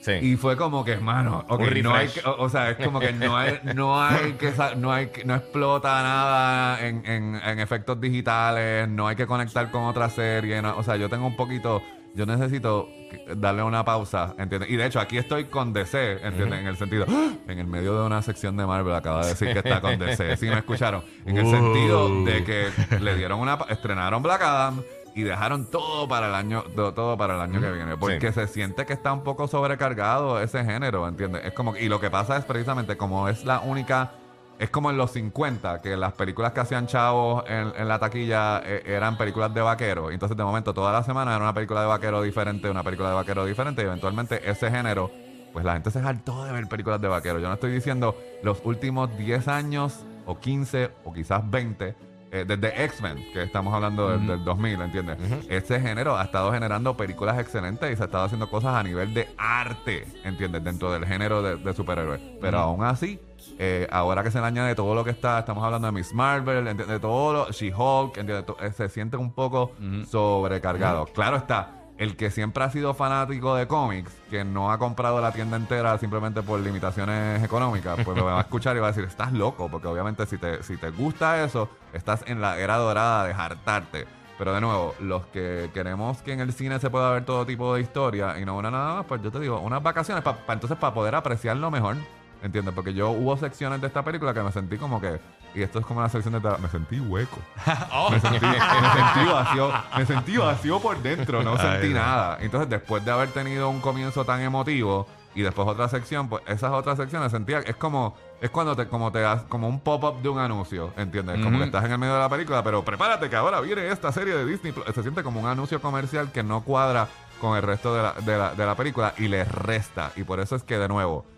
Sí. 0.00 0.12
y 0.20 0.36
fue 0.36 0.54
como 0.56 0.84
que, 0.84 0.92
hermano, 0.92 1.46
ok, 1.48 1.60
Un 1.60 1.82
no 1.82 1.94
hay 1.94 2.08
o, 2.26 2.42
o 2.44 2.48
sea, 2.50 2.68
es 2.70 2.76
como 2.84 3.00
que 3.00 3.12
no 3.14 3.36
hay, 3.38 3.58
no 3.74 3.98
hay 4.02 4.32
que, 4.32 4.52
no 4.76 4.92
hay 4.92 5.06
que- 5.06 5.24
no 5.24 5.34
explota 5.34 6.02
nada 6.02 6.86
en, 6.86 7.06
en- 7.06 7.36
en 7.42 7.58
efectos 7.58 7.98
digitales, 8.00 8.86
no 8.86 9.08
hay 9.08 9.16
que 9.16 9.26
conectar 9.26 9.70
con 9.70 9.84
otra 9.84 10.10
serie, 10.10 10.60
no- 10.60 10.76
o 10.76 10.82
sea, 10.82 10.96
yo 10.96 11.08
tengo 11.08 11.26
un 11.26 11.36
poquito, 11.36 11.80
yo 12.14 12.26
necesito 12.26 12.86
darle 13.34 13.62
una 13.62 13.82
pausa, 13.82 14.34
¿entiendes? 14.36 14.68
Y 14.68 14.76
de 14.76 14.84
hecho, 14.84 15.00
aquí 15.00 15.16
estoy 15.16 15.44
con 15.44 15.72
DC, 15.72 16.18
¿entiendes? 16.26 16.60
En 16.60 16.66
el 16.66 16.76
sentido, 16.76 17.06
¡ah! 17.08 17.30
en 17.48 17.58
el 17.60 17.66
medio 17.66 17.98
de 17.98 18.04
una 18.06 18.20
sección 18.20 18.58
de 18.58 18.66
Marvel 18.66 18.94
acaba 18.94 19.22
de 19.22 19.28
decir 19.28 19.54
que 19.54 19.60
está 19.60 19.80
con 19.80 19.98
DC, 19.98 20.36
¿sí 20.36 20.46
me 20.48 20.58
escucharon? 20.58 21.02
En 21.24 21.38
el 21.38 21.46
Uh. 21.46 21.50
sentido 21.50 22.24
de 22.26 22.44
que 22.44 22.68
le 23.00 23.16
dieron 23.16 23.40
una, 23.40 23.56
estrenaron 23.70 24.22
Black 24.22 24.42
Adam 24.42 24.82
y 25.14 25.22
dejaron 25.22 25.70
todo 25.70 26.08
para 26.08 26.26
el 26.28 26.34
año, 26.34 26.62
to- 26.74 26.92
todo 26.92 27.16
para 27.16 27.36
el 27.36 27.40
año 27.40 27.60
que 27.60 27.70
viene, 27.72 27.96
porque 27.96 28.32
se 28.32 28.48
siente 28.48 28.84
que 28.86 28.92
está 28.94 29.12
un 29.12 29.22
poco 29.22 29.46
sobrecargado 29.48 30.40
ese 30.40 30.64
género, 30.64 31.06
¿entiendes? 31.06 31.44
Es 31.44 31.52
como 31.52 31.76
y 31.76 31.88
lo 31.88 32.00
que 32.00 32.10
pasa 32.10 32.36
es 32.36 32.44
precisamente 32.44 32.96
como 32.96 33.28
es 33.28 33.44
la 33.44 33.60
única 33.60 34.12
es 34.56 34.70
como 34.70 34.88
en 34.90 34.96
los 34.96 35.10
50 35.10 35.82
que 35.82 35.96
las 35.96 36.12
películas 36.12 36.52
que 36.52 36.60
hacían 36.60 36.86
chavos 36.86 37.42
en, 37.48 37.72
en 37.76 37.88
la 37.88 37.98
taquilla 37.98 38.62
eh, 38.64 38.82
eran 38.86 39.16
películas 39.18 39.52
de 39.52 39.60
vaquero, 39.60 40.10
entonces 40.12 40.36
de 40.36 40.44
momento 40.44 40.72
toda 40.72 40.92
la 40.92 41.02
semana 41.02 41.34
era 41.34 41.42
una 41.42 41.52
película 41.54 41.80
de 41.80 41.86
vaquero 41.88 42.22
diferente, 42.22 42.70
una 42.70 42.82
película 42.84 43.08
de 43.08 43.14
vaquero 43.16 43.44
diferente 43.46 43.82
y 43.82 43.86
eventualmente 43.86 44.48
ese 44.48 44.70
género 44.70 45.10
pues 45.52 45.64
la 45.64 45.72
gente 45.74 45.90
se 45.90 46.00
hartó 46.00 46.44
de 46.44 46.52
ver 46.52 46.66
películas 46.68 47.00
de 47.00 47.06
vaquero. 47.06 47.38
Yo 47.38 47.46
no 47.46 47.54
estoy 47.54 47.70
diciendo 47.72 48.16
los 48.42 48.60
últimos 48.64 49.16
10 49.16 49.46
años 49.48 50.04
o 50.26 50.38
15 50.38 50.90
o 51.04 51.12
quizás 51.12 51.48
20 51.48 51.94
eh, 52.34 52.44
desde 52.46 52.84
X-Men, 52.84 53.24
que 53.32 53.42
estamos 53.44 53.72
hablando 53.72 54.10
del, 54.10 54.26
del 54.26 54.44
2000, 54.44 54.80
¿entiendes? 54.82 55.18
Este 55.48 55.80
género 55.80 56.16
ha 56.16 56.24
estado 56.24 56.52
generando 56.52 56.96
películas 56.96 57.38
excelentes 57.38 57.92
y 57.92 57.96
se 57.96 58.02
ha 58.02 58.06
estado 58.06 58.24
haciendo 58.24 58.50
cosas 58.50 58.74
a 58.74 58.82
nivel 58.82 59.14
de 59.14 59.28
arte, 59.38 60.06
¿entiendes? 60.24 60.64
Dentro 60.64 60.92
del 60.92 61.06
género 61.06 61.42
de, 61.42 61.56
de 61.56 61.72
superhéroes. 61.72 62.20
Pero 62.40 62.58
aún 62.58 62.82
así, 62.82 63.20
eh, 63.58 63.86
ahora 63.90 64.22
que 64.24 64.30
se 64.30 64.40
le 64.40 64.46
añade 64.46 64.74
todo 64.74 64.94
lo 64.94 65.04
que 65.04 65.10
está, 65.10 65.38
estamos 65.38 65.62
hablando 65.62 65.86
de 65.86 65.92
Miss 65.92 66.12
Marvel, 66.12 66.58
¿entiendes? 66.66 66.88
De 66.88 66.98
todo 67.00 67.32
lo, 67.32 67.50
She-Hulk, 67.52 68.16
¿entiendes? 68.18 68.46
To- 68.46 68.56
eh, 68.60 68.72
se 68.72 68.88
siente 68.88 69.16
un 69.16 69.32
poco 69.32 69.70
sobrecargado. 70.10 71.06
Claro 71.06 71.36
está, 71.36 71.70
el 71.98 72.16
que 72.16 72.30
siempre 72.30 72.64
ha 72.64 72.70
sido 72.70 72.94
fanático 72.94 73.54
de 73.54 73.66
cómics, 73.66 74.12
que 74.30 74.44
no 74.44 74.72
ha 74.72 74.78
comprado 74.78 75.20
la 75.20 75.32
tienda 75.32 75.56
entera 75.56 75.96
simplemente 75.98 76.42
por 76.42 76.60
limitaciones 76.60 77.42
económicas, 77.42 77.98
pues 78.04 78.16
me 78.16 78.22
va 78.22 78.38
a 78.38 78.40
escuchar 78.42 78.76
y 78.76 78.80
va 78.80 78.88
a 78.88 78.90
decir, 78.90 79.04
estás 79.04 79.32
loco, 79.32 79.68
porque 79.68 79.86
obviamente 79.86 80.26
si 80.26 80.38
te, 80.38 80.62
si 80.62 80.76
te 80.76 80.90
gusta 80.90 81.44
eso, 81.44 81.68
estás 81.92 82.24
en 82.26 82.40
la 82.40 82.58
era 82.58 82.76
dorada 82.76 83.26
de 83.26 83.32
hartarte. 83.32 84.06
Pero 84.36 84.52
de 84.52 84.60
nuevo, 84.60 84.94
los 84.98 85.26
que 85.26 85.70
queremos 85.72 86.20
que 86.22 86.32
en 86.32 86.40
el 86.40 86.52
cine 86.52 86.80
se 86.80 86.90
pueda 86.90 87.10
ver 87.12 87.24
todo 87.24 87.46
tipo 87.46 87.74
de 87.74 87.82
historia 87.82 88.36
y 88.40 88.44
no 88.44 88.56
una 88.56 88.70
nada 88.70 88.94
más, 88.94 89.06
pues 89.06 89.22
yo 89.22 89.30
te 89.30 89.38
digo, 89.38 89.60
unas 89.60 89.80
vacaciones, 89.80 90.24
para 90.24 90.38
entonces 90.48 90.76
para 90.76 90.92
poder 90.92 91.14
apreciarlo 91.14 91.70
mejor. 91.70 91.96
¿Entiendes? 92.42 92.74
Porque 92.74 92.92
yo 92.92 93.10
hubo 93.10 93.36
secciones 93.38 93.80
de 93.80 93.86
esta 93.86 94.04
película 94.04 94.34
que 94.34 94.42
me 94.42 94.52
sentí 94.52 94.76
como 94.76 95.00
que. 95.00 95.18
Y 95.54 95.62
esto 95.62 95.78
es 95.78 95.86
como 95.86 96.00
una 96.00 96.08
sección 96.08 96.34
de. 96.34 96.40
tra- 96.40 96.58
Me 96.58 96.68
sentí 96.68 96.98
hueco. 97.00 97.38
Oh. 97.92 98.10
Me 98.10 98.18
sentí, 98.20 98.44
me 98.44 98.52
sentí 98.52 99.30
vacío. 99.32 99.72
Me 99.96 100.06
sentí 100.06 100.36
vacío 100.36 100.80
por 100.80 100.98
dentro. 101.02 101.42
No 101.42 101.56
sentí 101.58 101.88
nada. 101.90 102.38
Entonces, 102.40 102.68
después 102.68 103.04
de 103.04 103.10
haber 103.12 103.28
tenido 103.30 103.68
un 103.68 103.80
comienzo 103.80 104.24
tan 104.24 104.40
emotivo 104.40 105.06
y 105.36 105.42
después 105.42 105.66
otra 105.66 105.88
sección, 105.88 106.28
pues 106.28 106.42
esas 106.46 106.72
otras 106.72 106.96
secciones 106.96 107.30
sentía. 107.32 107.60
Es 107.60 107.76
como. 107.76 108.16
Es 108.40 108.50
cuando 108.50 108.76
te, 108.76 108.86
como 108.88 109.10
te 109.10 109.20
das, 109.20 109.42
como 109.48 109.68
un 109.68 109.80
pop-up 109.80 110.20
de 110.20 110.28
un 110.28 110.38
anuncio, 110.38 110.92
¿entiendes? 110.98 111.42
Como 111.42 111.58
que 111.58 111.64
estás 111.64 111.84
en 111.84 111.92
el 111.92 111.98
medio 111.98 112.14
de 112.14 112.20
la 112.20 112.28
película, 112.28 112.62
pero 112.62 112.84
prepárate 112.84 113.30
que 113.30 113.36
ahora 113.36 113.60
viene 113.60 113.88
esta 113.88 114.12
serie 114.12 114.34
de 114.34 114.44
Disney. 114.44 114.72
Plus. 114.72 114.84
Se 114.94 115.02
siente 115.02 115.22
como 115.22 115.40
un 115.40 115.46
anuncio 115.46 115.80
comercial 115.80 116.30
que 116.30 116.42
no 116.42 116.60
cuadra 116.62 117.08
con 117.40 117.56
el 117.56 117.62
resto 117.62 117.94
de 117.94 118.02
la, 118.02 118.12
de 118.12 118.36
la, 118.38 118.54
de 118.54 118.66
la 118.66 118.74
película 118.74 119.14
y 119.16 119.28
le 119.28 119.44
resta. 119.44 120.10
Y 120.16 120.24
por 120.24 120.40
eso 120.40 120.56
es 120.56 120.62
que, 120.62 120.76
de 120.78 120.88
nuevo, 120.88 121.24
la- 121.24 121.33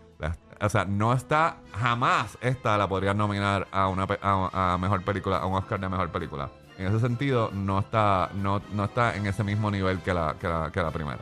o 0.61 0.69
sea, 0.69 0.85
no 0.85 1.13
está, 1.13 1.57
jamás 1.79 2.39
esta 2.41 2.77
la 2.79 2.89
podrían 2.89 3.17
nominar 3.17 3.67
a 3.73 3.89
una 3.89 4.07
pe- 4.07 4.19
a, 4.23 4.73
a 4.75 4.79
mejor 4.79 5.03
película, 5.03 5.39
a 5.39 5.47
un 5.47 5.55
Oscar 5.55 5.79
de 5.81 5.89
mejor 5.89 6.09
película. 6.11 6.49
En 6.79 6.87
ese 6.87 7.01
sentido, 7.01 7.51
no 7.53 7.79
está, 7.79 8.29
no, 8.35 8.61
no 8.73 8.85
está 8.85 9.17
en 9.17 9.27
ese 9.27 9.43
mismo 9.45 9.71
nivel 9.71 9.99
que 10.01 10.13
la, 10.13 10.35
que 10.39 10.47
la, 10.49 10.71
que 10.71 10.83
la 10.83 10.91
primera. 10.91 11.21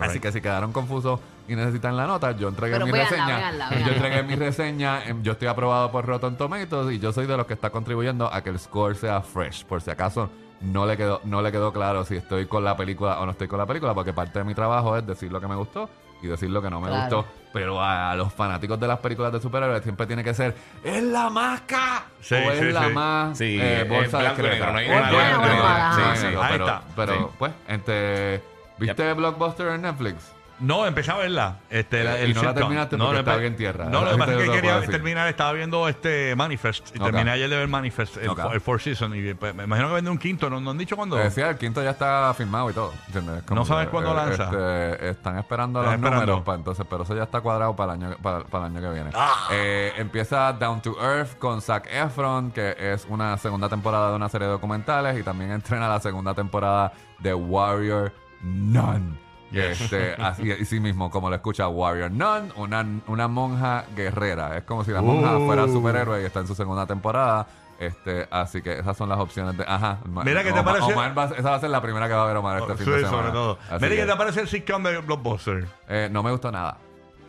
Así 0.00 0.20
que 0.20 0.30
si 0.32 0.40
quedaron 0.40 0.72
confusos 0.72 1.20
y 1.48 1.54
necesitan 1.54 1.96
la 1.96 2.06
nota, 2.06 2.32
yo 2.32 2.48
entregué 2.48 2.72
Pero 2.74 2.86
mi 2.86 2.92
véanla, 2.92 3.10
reseña. 3.10 3.36
véanla, 3.36 3.78
Yo 3.86 3.92
entregué 3.92 4.22
mi 4.24 4.34
reseña, 4.34 5.02
yo 5.22 5.32
estoy 5.32 5.48
aprobado 5.48 5.90
por 5.92 6.04
Rotten 6.04 6.36
Tomatoes 6.36 6.92
y 6.94 6.98
yo 6.98 7.12
soy 7.12 7.26
de 7.26 7.36
los 7.36 7.46
que 7.46 7.54
está 7.54 7.70
contribuyendo 7.70 8.32
a 8.32 8.42
que 8.42 8.50
el 8.50 8.58
score 8.58 8.96
sea 8.96 9.20
fresh. 9.22 9.64
Por 9.64 9.80
si 9.80 9.90
acaso 9.90 10.28
no 10.60 10.86
le 10.86 10.96
quedó, 10.96 11.20
no 11.24 11.40
le 11.42 11.52
quedó 11.52 11.72
claro 11.72 12.04
si 12.04 12.16
estoy 12.16 12.46
con 12.46 12.64
la 12.64 12.76
película 12.76 13.20
o 13.20 13.26
no 13.26 13.32
estoy 13.32 13.46
con 13.48 13.58
la 13.58 13.66
película, 13.66 13.94
porque 13.94 14.12
parte 14.12 14.40
de 14.40 14.44
mi 14.44 14.54
trabajo 14.54 14.96
es 14.96 15.06
decir 15.06 15.30
lo 15.30 15.40
que 15.40 15.46
me 15.46 15.54
gustó 15.54 15.88
y 16.22 16.26
decir 16.26 16.50
lo 16.50 16.60
que 16.62 16.70
no 16.70 16.80
me 16.80 16.88
Claro. 16.88 17.02
gustó. 17.18 17.32
Pero 17.52 17.82
a 17.82 18.14
los 18.16 18.32
fanáticos 18.34 18.78
de 18.78 18.86
las 18.86 18.98
películas 18.98 19.32
de 19.32 19.40
superhéroes 19.40 19.82
siempre 19.82 20.06
tiene 20.06 20.22
que 20.22 20.34
ser 20.34 20.54
¿Es 20.84 21.02
la 21.02 21.30
máscara? 21.30 22.04
Sí, 22.20 22.34
o 22.34 22.50
es 22.52 22.58
sí, 22.58 22.64
la 22.72 22.84
sí. 22.84 22.92
más 22.92 23.38
Sí, 23.38 23.58
eh, 23.58 23.80
es 23.82 23.88
bolsa 23.88 24.18
blanco 24.18 24.40
y 24.40 24.44
discreta? 24.44 24.66
negro, 24.66 24.72
no 24.72 24.78
hay 24.78 24.86
O 24.86 24.90
nada 24.90 25.06
es 25.06 25.10
blanco 25.10 25.40
de 25.40 25.46
y 25.46 25.50
negro. 25.56 25.64
nada. 25.68 25.94
Sí, 25.94 26.02
Sí, 26.02 26.10
sí, 26.26 26.32
sí. 26.32 26.36
Ahí 26.38 26.48
pero, 26.52 26.64
está. 26.66 26.82
pero 26.94 27.14
Sí. 27.14 27.26
pues, 27.38 27.52
entre, 27.68 28.42
¿viste 28.78 29.12
Blockbuster 29.14 29.66
en 29.68 29.82
Netflix? 29.82 30.32
No, 30.58 30.86
empecé 30.86 31.10
a 31.10 31.16
verla. 31.16 31.56
Este, 31.68 32.02
la- 32.02 32.18
Eh, 32.18 32.24
el 32.24 32.30
y 32.30 32.34
no 32.34 32.42
la 32.42 32.48
sitcom. 32.48 32.62
terminaste 32.62 32.96
porque 32.96 33.18
estaba 33.18 33.36
empe- 33.36 33.40
bien 33.40 33.56
tierra. 33.56 33.84
No, 33.86 34.02
lo 34.04 34.12
que 34.12 34.16
pasa 34.16 34.32
es 34.32 34.38
que 34.38 34.46
lo 34.46 34.52
quería 34.54 34.74
decir. 34.76 34.90
terminar, 34.90 35.28
estaba 35.28 35.52
viendo 35.52 35.86
este 35.86 36.34
Manifest. 36.34 36.96
Y 36.96 36.98
Ok. 36.98 37.04
terminé 37.04 37.30
ayer 37.30 37.50
de 37.50 37.56
ver 37.56 37.68
Manifest, 37.68 38.16
el, 38.16 38.30
Ok. 38.30 38.40
el 38.54 38.60
Four 38.62 38.80
Season. 38.80 39.14
Y 39.14 39.34
pues, 39.34 39.54
me 39.54 39.64
imagino 39.64 39.88
que 39.88 39.94
vende 39.96 40.10
un 40.10 40.16
quinto. 40.18 40.48
¿No, 40.48 40.58
no 40.60 40.70
han 40.70 40.78
dicho 40.78 40.96
cuándo? 40.96 41.16
Te 41.16 41.24
decía, 41.24 41.50
el 41.50 41.58
quinto 41.58 41.82
ya 41.82 41.90
está 41.90 42.32
firmado 42.34 42.70
y 42.70 42.72
todo. 42.72 42.92
¿entiendes? 43.06 43.42
Como 43.42 43.60
¿No 43.60 43.66
sabes 43.66 43.86
que, 43.86 43.90
cuándo 43.90 44.12
eh, 44.12 44.14
lanza? 44.14 44.44
este, 44.44 45.10
están 45.10 45.38
esperando 45.38 45.80
Están 45.80 45.92
los 45.92 46.04
esperando. 46.04 46.26
números, 46.26 46.44
pa- 46.44 46.54
entonces, 46.54 46.86
pero 46.88 47.02
eso 47.02 47.14
ya 47.14 47.24
está 47.24 47.40
cuadrado 47.42 47.76
para 47.76 47.92
el 47.94 48.02
año, 48.02 48.16
para, 48.22 48.40
para 48.44 48.66
el 48.66 48.76
año 48.76 48.88
que 48.88 48.94
viene. 48.94 49.10
Ah. 49.14 49.48
Eh, 49.52 49.92
empieza 49.98 50.52
Down 50.54 50.80
to 50.80 50.96
Earth 51.02 51.36
con 51.38 51.60
Zac 51.60 51.86
Efron, 51.92 52.50
que 52.50 52.74
es 52.78 53.04
una 53.10 53.36
segunda 53.36 53.68
temporada 53.68 54.08
de 54.10 54.16
una 54.16 54.30
serie 54.30 54.46
de 54.46 54.52
documentales, 54.54 55.18
y 55.18 55.22
también 55.22 55.50
entrena 55.50 55.86
la 55.88 56.00
segunda 56.00 56.32
temporada 56.32 56.92
de 57.18 57.34
Warrior 57.34 58.10
Nun. 58.42 59.18
Este, 59.52 60.14
así, 60.14 60.50
así 60.52 60.80
mismo, 60.80 61.10
como 61.10 61.30
lo 61.30 61.36
escucha 61.36 61.68
Warrior 61.68 62.10
Nun, 62.10 62.52
una, 62.56 62.84
una 63.06 63.28
monja 63.28 63.84
guerrera. 63.94 64.56
Es 64.58 64.64
como 64.64 64.84
si 64.84 64.90
la 64.90 65.02
monja 65.02 65.36
Uh. 65.38 65.46
fuera 65.46 65.66
superhéroe 65.68 66.22
y 66.22 66.24
está 66.26 66.40
en 66.40 66.46
su 66.46 66.54
segunda 66.54 66.86
temporada. 66.86 67.46
Este, 67.78 68.26
así 68.30 68.62
que 68.62 68.78
esas 68.78 68.96
son 68.96 69.08
las 69.10 69.18
opciones 69.18 69.56
de. 69.56 69.64
Ajá. 69.68 69.98
Mira, 70.24 70.42
¿qué 70.42 70.52
te 70.52 70.60
Omar- 70.60 70.64
pareció? 70.64 70.94
Omar 70.94 71.18
va- 71.18 71.24
esa 71.36 71.50
va 71.50 71.56
a 71.56 71.60
ser 71.60 71.68
la 71.70 71.82
primera 71.82 72.08
que 72.08 72.14
va 72.14 72.22
a 72.24 72.26
ver 72.26 72.36
Omar 72.38 72.58
este 72.60 72.72
Oh, 72.72 72.76
fin 72.76 72.86
sí, 72.86 72.90
de 72.92 72.98
semana. 73.00 73.16
sobre 73.18 73.32
todo. 73.32 73.58
Así 73.64 73.74
Mira, 73.84 73.88
que, 73.88 73.96
¿qué 73.96 74.06
te 74.06 74.16
parece 74.16 74.40
el 74.40 74.48
sitcom 74.48 74.82
de 74.82 74.98
Blockbuster? 74.98 75.66
eh, 75.88 76.08
no 76.10 76.22
me 76.22 76.30
gustó 76.30 76.50
nada. 76.50 76.78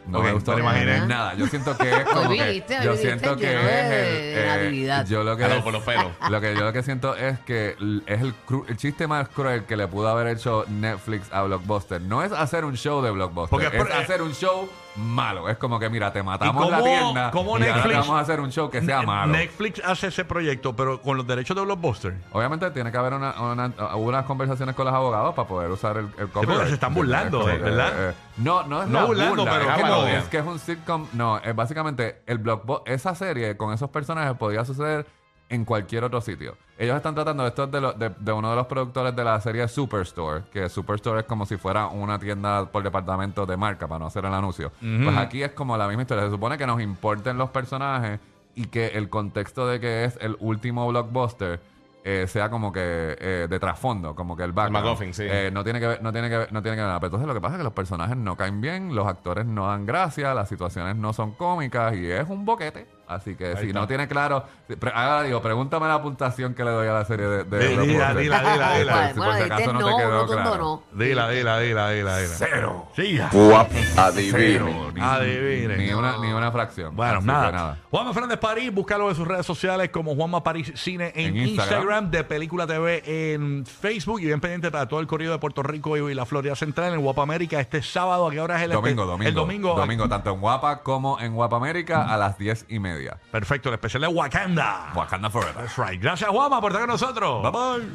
No 0.08 0.22
me 0.22 0.32
gustó 0.32 0.58
imaginé. 0.58 1.06
nada. 1.06 1.34
Yo 1.36 1.48
siento 1.48 1.78
que 1.78 1.90
es 2.02 2.04
como 2.06 2.30
que, 2.30 2.64
yo 2.84 2.96
siento 2.96 3.36
que 3.38 3.54
es 3.54 3.60
el, 3.62 4.72
eh, 4.78 5.06
yo 5.08 5.24
lo 5.24 5.36
que 5.38 5.46
por 5.64 5.74
los 5.74 5.84
pelos. 5.84 6.12
lo 6.30 6.42
que 6.42 6.56
yo 6.56 6.62
lo 6.64 6.74
que 6.74 6.84
siento 6.84 7.16
es 7.16 7.40
que 7.40 7.76
l- 7.80 8.02
es 8.06 8.22
el, 8.22 8.34
cru- 8.46 8.66
el 8.68 8.78
chiste 8.78 9.08
más 9.08 9.28
cruel 9.30 9.66
que 9.66 9.76
le 9.76 9.88
pudo 9.88 10.08
haber 10.10 10.28
hecho 10.28 10.66
Netflix 10.68 11.32
a 11.32 11.44
Blockbuster. 11.44 12.02
No 12.02 12.24
es 12.24 12.32
hacer 12.32 12.66
un 12.66 12.76
show 12.76 13.02
de 13.02 13.12
Blockbuster, 13.12 13.50
Porque 13.50 13.68
es 13.68 13.84
por- 13.84 13.92
eh, 13.92 13.96
hacer 13.96 14.22
un 14.22 14.34
show 14.34 14.70
malo. 14.98 15.48
Es 15.50 15.58
como 15.58 15.80
que 15.80 15.89
mira, 15.89 16.12
te 16.12 16.22
matamos 16.24 16.68
¿Y 16.68 16.72
la 16.72 16.84
tienda 16.84 17.32
cómo 17.32 17.58
y 17.58 17.63
ahora 17.63 17.75
Netflix- 17.75 17.94
vamos 18.00 18.16
a 18.18 18.20
hacer 18.20 18.39
un 18.39 18.51
show 18.51 18.70
que 18.70 18.82
sea 18.82 19.01
malo. 19.04 19.32
Netflix 19.32 19.82
hace 19.86 20.08
ese 20.08 20.25
proyecto, 20.25 20.75
pero 20.75 21.01
con 21.01 21.18
los 21.18 21.25
derechos 21.27 21.56
de 21.56 21.63
Blockbuster. 21.63 22.16
Obviamente 22.32 22.70
tiene 22.72 22.92
que 22.92 22.98
haber 22.98 23.13
una, 23.13 23.39
una- 23.42 23.96
unas 23.96 24.25
conversaciones 24.25 24.75
con 24.75 24.86
los 24.86 24.94
abogados 24.94 25.34
para 25.36 25.48
poder 25.48 25.72
usar 25.72 25.98
el, 25.98 26.10
el 26.18 26.30
copyright. 26.30 26.68
se 26.68 26.74
están 26.74 26.94
burlando, 26.94 27.39
Es 27.42 27.46
como 27.46 27.58
que, 27.58 27.63
¿verdad? 27.63 28.10
eh, 28.10 28.13
no, 28.38 28.63
no 28.63 28.84
es 28.84 28.89
No 28.89 29.00
la 29.01 29.06
burlando, 29.06 29.36
burla, 29.44 29.51
pero 29.60 29.70
es, 29.72 29.75
que 29.77 29.84
no, 29.84 30.08
es 30.08 30.24
que 30.25 30.38
es 30.39 30.46
un 30.46 30.60
sitcom. 30.60 31.08
No, 31.13 31.38
es 31.38 31.56
básicamente 31.56 32.22
el 32.25 32.38
blockbuster. 32.39 32.94
Esa 32.94 33.13
serie 33.16 33.56
con 33.58 33.74
esos 33.74 33.89
personajes 33.89 34.36
podía 34.38 34.66
suceder 34.66 35.06
en 35.50 35.63
cualquier 35.66 36.04
otro 36.04 36.20
sitio. 36.22 36.58
Ellos 36.77 36.96
están 36.98 37.16
tratando, 37.16 37.48
esto 37.48 37.63
es 37.63 37.72
de, 37.72 37.82
lo- 37.82 37.94
de, 37.94 38.10
de 38.20 38.32
uno 38.34 38.50
de 38.50 38.56
los 38.56 38.68
productores 38.68 39.16
de 39.16 39.24
la 39.24 39.39
serie 39.42 39.68
Superstore, 39.68 40.44
que 40.51 40.68
Superstore 40.70 41.22
es 41.22 41.25
como 41.25 41.46
si 41.46 41.58
fuera 41.58 41.88
una 41.88 42.20
tienda 42.20 42.66
por 42.70 42.84
departamento 42.84 43.46
de 43.46 43.56
marca, 43.58 43.88
para 43.88 44.00
no 44.00 44.08
hacer 44.08 44.25
el 44.25 44.34
anuncio. 44.34 44.72
Pues 45.04 45.18
aquí 45.18 45.42
es 45.44 45.51
como 45.54 45.77
la 45.77 45.88
misma 45.88 46.01
historia. 46.04 46.25
Se 46.25 46.30
supone 46.32 46.58
que 46.58 46.68
nos 46.68 46.82
importen 46.82 47.38
los 47.38 47.50
personajes 47.50 48.20
y 48.56 48.66
que 48.66 48.88
el 48.88 49.10
contexto 49.10 49.68
de 49.68 49.80
que 49.80 50.04
es 50.06 50.18
el 50.22 50.36
último 50.39 50.88
blockbuster 50.88 51.60
eh, 52.04 52.25
sea 52.27 52.50
como 52.50 52.72
que 52.72 52.80
eh, 53.20 53.48
de 53.50 53.60
trasfondo, 53.60 54.16
como 54.16 54.38
que 54.38 54.44
el 54.44 54.51
background. 54.54 54.86
MacGuffin, 54.86 55.13
sí. 55.13 55.24
Eh, 55.30 55.50
no 55.54 55.63
tiene 55.63 55.80
que 55.80 55.88
ver, 55.88 56.01
no 56.01 56.12
tiene 56.13 56.30
que 56.30 56.38
ver, 56.38 56.54
no 56.54 56.62
tiene 56.62 56.75
que 56.77 56.82
ver 56.82 56.88
nada. 56.88 57.00
Pero 57.00 57.08
entonces 57.08 57.27
lo 57.27 57.34
que 57.34 57.42
pasa 57.42 57.56
es 57.56 57.58
que 57.60 57.63
los 57.66 57.74
personajes 57.74 58.16
no 58.16 58.36
caen 58.38 58.62
bien, 58.62 58.96
los 58.96 59.08
actores 59.08 59.46
no 59.46 59.68
dan 59.68 59.86
gracia, 59.86 60.34
las 60.34 60.48
situaciones 60.48 60.96
no 60.96 61.12
son 61.13 61.32
cómicas 61.34 61.96
y 61.96 62.10
es 62.10 62.27
un 62.30 62.46
boquete. 62.46 62.88
Así 63.08 63.36
que 63.36 63.56
si 63.58 63.68
está. 63.68 63.80
no 63.80 63.88
tiene 63.88 64.08
claro, 64.08 64.44
si- 64.68 64.76
pre- 64.76 64.92
ahora 64.94 65.24
digo, 65.24 65.42
pregúntame 65.42 65.88
la 65.88 66.02
puntuación 66.02 66.54
que 66.54 66.64
le 66.64 66.72
doy 66.72 66.88
a 66.88 66.94
la 66.94 67.06
serie 67.06 67.26
de, 67.26 67.44
dila, 67.46 68.14
dila, 68.14 68.14
dila, 68.14 68.78
dila. 68.78 68.94
Por 68.94 69.08
si 69.08 69.14
por 69.14 69.26
Bueno, 69.26 69.38
si 69.38 69.44
acaso 69.44 69.62
este 69.62 69.74
no 69.74 69.80
no, 69.80 69.88
te 69.88 69.96
quedó 70.04 70.12
rotundo 70.22 70.42
claro. 70.44 70.58
no. 70.58 70.84
Dila, 71.00 71.30
dila, 71.30 71.60
dila, 71.60 71.90
dila, 71.92 72.18
dila. 72.18 72.36
Cero. 72.38 72.88
Sí, 72.96 73.14
ya. 73.16 73.30
Cero, 73.32 74.92
ni, 74.94 75.02
Adivinen. 75.02 75.78
Ni 75.78 75.94
una, 75.94 76.18
ni 76.18 76.32
una 76.32 76.52
fracción. 76.52 76.96
Bueno, 76.96 77.20
Así 77.20 77.28
nada. 77.28 77.46
que 77.48 77.52
nada. 77.56 77.78
Juanma 77.90 78.14
Fernández 78.14 78.40
París, 78.40 78.74
búscalo 78.74 79.10
en 79.10 79.16
sus 79.16 79.28
redes 79.28 79.46
sociales 79.46 79.90
como 79.90 80.16
Juanma 80.16 80.44
París 80.44 80.72
Cine 80.76 81.12
en, 81.16 81.28
En 81.28 81.38
Instagram. 81.38 81.78
Instagram. 81.80 82.12
de 82.12 82.24
Película 82.24 82.68
TV 82.68 83.34
en 83.34 83.66
Facebook 83.66 84.20
y 84.22 84.26
bien 84.26 84.40
pendiente 84.42 84.72
para 84.72 84.88
todo 84.88 85.00
el 85.00 85.08
corrido 85.08 85.32
de 85.32 85.40
Puerto 85.40 85.64
Rico 85.64 85.98
y 85.98 86.14
la 86.14 86.26
Florida 86.26 86.56
Central 86.56 86.94
en 86.94 87.02
Guapa 87.02 87.22
América 87.24 87.60
este 87.60 87.82
sábado. 87.82 88.28
¿A 88.28 88.32
qué 88.32 88.42
hora 88.42 88.58
es 88.58 88.64
el 88.64 88.72
Domingo, 88.72 89.04
espe- 89.04 89.08
domingo. 89.08 89.30
El 89.30 89.34
domingo. 89.36 89.76
Domingo, 89.76 90.10
tanto 90.10 90.32
en 90.34 90.42
Guapa 90.42 90.84
como 90.84 91.20
en 91.20 91.34
Guapa 91.34 91.56
América 91.58 92.04
a 92.14 92.18
las 92.18 92.38
diez 92.38 92.66
y 92.70 92.80
media. 92.98 93.18
Perfecto, 93.32 93.70
el 93.70 93.75
especial 93.75 94.01
de 94.01 94.08
Wakanda. 94.08 94.92
Wakanda 94.96 95.30
Forever. 95.30 95.54
That's 95.54 95.77
right. 95.77 96.01
Gracias, 96.01 96.30
Juanma, 96.30 96.60
por 96.62 96.72
estar 96.72 96.82
con 96.82 96.89
nosotros. 96.89 97.44
Bye 97.44 97.51
bye. 97.51 97.88